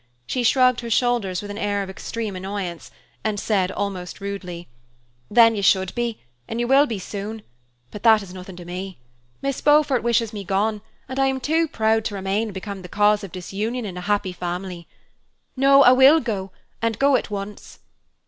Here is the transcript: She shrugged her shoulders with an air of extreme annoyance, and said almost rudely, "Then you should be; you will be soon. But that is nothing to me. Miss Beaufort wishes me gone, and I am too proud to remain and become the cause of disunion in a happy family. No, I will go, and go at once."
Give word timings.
She 0.25 0.41
shrugged 0.41 0.79
her 0.81 0.89
shoulders 0.89 1.43
with 1.43 1.51
an 1.51 1.59
air 1.59 1.83
of 1.83 1.89
extreme 1.91 2.35
annoyance, 2.35 2.89
and 3.23 3.39
said 3.39 3.71
almost 3.71 4.19
rudely, 4.19 4.67
"Then 5.29 5.55
you 5.55 5.61
should 5.61 5.93
be; 5.93 6.19
you 6.49 6.67
will 6.67 6.87
be 6.87 6.97
soon. 6.97 7.43
But 7.91 8.01
that 8.01 8.23
is 8.23 8.33
nothing 8.33 8.55
to 8.55 8.65
me. 8.65 8.97
Miss 9.43 9.61
Beaufort 9.61 10.01
wishes 10.01 10.33
me 10.33 10.43
gone, 10.43 10.81
and 11.07 11.19
I 11.19 11.27
am 11.27 11.39
too 11.39 11.67
proud 11.67 12.03
to 12.05 12.15
remain 12.15 12.47
and 12.47 12.53
become 12.55 12.81
the 12.81 12.89
cause 12.89 13.23
of 13.23 13.31
disunion 13.31 13.85
in 13.85 13.95
a 13.95 14.01
happy 14.01 14.33
family. 14.33 14.87
No, 15.55 15.83
I 15.83 15.91
will 15.91 16.19
go, 16.19 16.49
and 16.81 16.97
go 16.97 17.15
at 17.15 17.29
once." 17.29 17.77